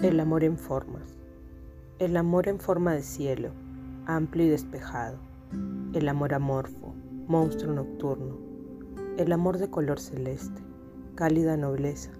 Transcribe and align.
El 0.00 0.20
amor 0.20 0.44
en 0.44 0.56
formas. 0.56 1.18
El 1.98 2.16
amor 2.16 2.46
en 2.46 2.60
forma 2.60 2.92
de 2.92 3.02
cielo, 3.02 3.50
amplio 4.06 4.46
y 4.46 4.48
despejado. 4.48 5.18
El 5.92 6.08
amor 6.08 6.34
amorfo, 6.34 6.94
monstruo 7.26 7.72
nocturno. 7.72 8.38
El 9.16 9.32
amor 9.32 9.58
de 9.58 9.68
color 9.70 9.98
celeste, 9.98 10.62
cálida 11.16 11.56
nobleza. 11.56 12.12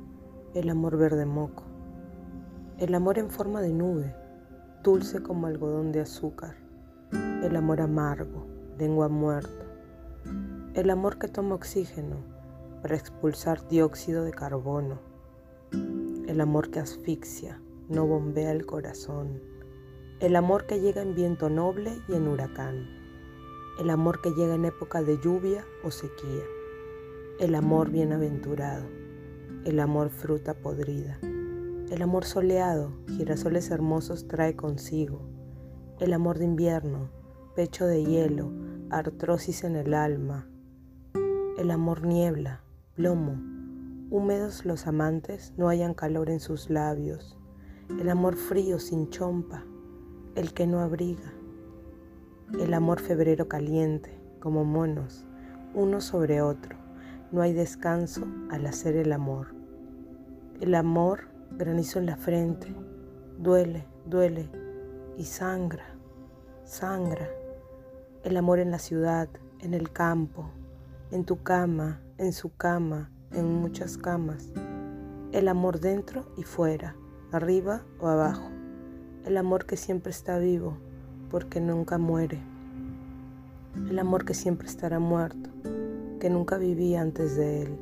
El 0.54 0.70
amor 0.70 0.96
verde 0.96 1.24
moco. 1.24 1.62
El 2.78 2.96
amor 2.96 3.16
en 3.16 3.30
forma 3.30 3.60
de 3.60 3.72
nube, 3.72 4.12
dulce 4.82 5.22
como 5.22 5.46
algodón 5.46 5.92
de 5.92 6.00
azúcar. 6.00 6.56
El 7.12 7.54
amor 7.54 7.80
amargo, 7.80 8.44
lengua 8.76 9.06
muerta. 9.06 9.66
El 10.74 10.90
amor 10.90 11.20
que 11.20 11.28
toma 11.28 11.54
oxígeno 11.54 12.16
para 12.82 12.96
expulsar 12.96 13.68
dióxido 13.68 14.24
de 14.24 14.32
carbono. 14.32 14.98
El 16.26 16.40
amor 16.40 16.72
que 16.72 16.80
asfixia 16.80 17.60
no 17.88 18.06
bombea 18.06 18.52
el 18.52 18.66
corazón. 18.66 19.40
El 20.20 20.36
amor 20.36 20.66
que 20.66 20.80
llega 20.80 21.00
en 21.00 21.14
viento 21.14 21.48
noble 21.48 22.02
y 22.06 22.14
en 22.14 22.28
huracán. 22.28 22.86
El 23.80 23.88
amor 23.88 24.20
que 24.20 24.30
llega 24.30 24.54
en 24.54 24.66
época 24.66 25.02
de 25.02 25.18
lluvia 25.18 25.64
o 25.82 25.90
sequía. 25.90 26.44
El 27.40 27.54
amor 27.54 27.90
bienaventurado. 27.90 28.84
El 29.64 29.80
amor 29.80 30.10
fruta 30.10 30.54
podrida. 30.54 31.18
El 31.90 32.02
amor 32.02 32.26
soleado, 32.26 32.92
girasoles 33.16 33.70
hermosos 33.70 34.28
trae 34.28 34.54
consigo. 34.54 35.22
El 35.98 36.12
amor 36.12 36.38
de 36.38 36.44
invierno, 36.44 37.10
pecho 37.56 37.86
de 37.86 38.04
hielo, 38.04 38.52
artrosis 38.90 39.64
en 39.64 39.76
el 39.76 39.94
alma. 39.94 40.46
El 41.56 41.70
amor 41.70 42.06
niebla, 42.06 42.62
plomo. 42.94 43.40
Húmedos 44.10 44.66
los 44.66 44.86
amantes 44.86 45.54
no 45.56 45.68
hayan 45.68 45.94
calor 45.94 46.28
en 46.28 46.40
sus 46.40 46.68
labios 46.68 47.38
el 47.96 48.10
amor 48.10 48.36
frío 48.36 48.78
sin 48.78 49.08
chompa, 49.08 49.64
el 50.34 50.52
que 50.52 50.66
no 50.66 50.80
abriga, 50.80 51.32
el 52.60 52.74
amor 52.74 53.00
febrero 53.00 53.48
caliente, 53.48 54.20
como 54.40 54.64
monos, 54.64 55.24
uno 55.74 56.00
sobre 56.00 56.42
otro, 56.42 56.76
no 57.32 57.40
hay 57.40 57.54
descanso 57.54 58.26
al 58.50 58.66
hacer 58.66 58.94
el 58.94 59.12
amor. 59.12 59.48
El 60.60 60.74
amor 60.74 61.28
granizo 61.56 61.98
en 61.98 62.06
la 62.06 62.16
frente, 62.16 62.72
duele, 63.38 63.84
duele 64.06 64.48
y 65.16 65.24
sangra, 65.24 65.96
sangra. 66.64 67.28
El 68.22 68.36
amor 68.36 68.60
en 68.60 68.70
la 68.70 68.78
ciudad, 68.78 69.28
en 69.60 69.74
el 69.74 69.90
campo, 69.90 70.50
en 71.10 71.24
tu 71.24 71.42
cama, 71.42 72.00
en 72.18 72.32
su 72.32 72.54
cama, 72.54 73.10
en 73.32 73.52
muchas 73.60 73.98
camas. 73.98 74.50
El 75.32 75.48
amor 75.48 75.80
dentro 75.80 76.26
y 76.36 76.44
fuera 76.44 76.94
arriba 77.32 77.82
o 78.00 78.08
abajo. 78.08 78.48
El 79.26 79.36
amor 79.36 79.66
que 79.66 79.76
siempre 79.76 80.10
está 80.10 80.38
vivo, 80.38 80.78
porque 81.30 81.60
nunca 81.60 81.98
muere. 81.98 82.40
El 83.88 83.98
amor 83.98 84.24
que 84.24 84.34
siempre 84.34 84.66
estará 84.66 84.98
muerto, 84.98 85.50
que 86.20 86.30
nunca 86.30 86.56
viví 86.56 86.94
antes 86.94 87.36
de 87.36 87.62
él. 87.62 87.78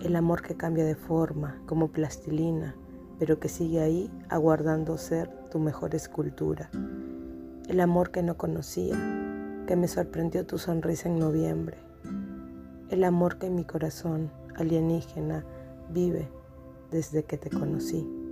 El 0.00 0.16
amor 0.16 0.42
que 0.42 0.54
cambia 0.54 0.84
de 0.84 0.94
forma, 0.94 1.60
como 1.66 1.88
plastilina, 1.88 2.74
pero 3.18 3.38
que 3.38 3.48
sigue 3.48 3.80
ahí 3.80 4.10
aguardando 4.28 4.96
ser 4.98 5.30
tu 5.50 5.58
mejor 5.58 5.94
escultura. 5.94 6.70
El 7.68 7.80
amor 7.80 8.10
que 8.10 8.22
no 8.22 8.36
conocía, 8.36 8.96
que 9.66 9.76
me 9.76 9.88
sorprendió 9.88 10.46
tu 10.46 10.58
sonrisa 10.58 11.08
en 11.08 11.18
noviembre. 11.18 11.76
El 12.88 13.04
amor 13.04 13.38
que 13.38 13.46
en 13.46 13.54
mi 13.54 13.64
corazón 13.64 14.30
alienígena 14.56 15.44
vive 15.90 16.28
desde 16.90 17.24
que 17.24 17.38
te 17.38 17.50
conocí. 17.50 18.23